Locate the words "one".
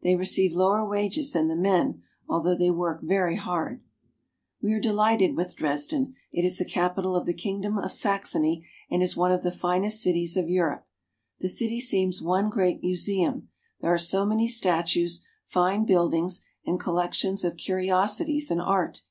9.18-9.30, 12.22-12.48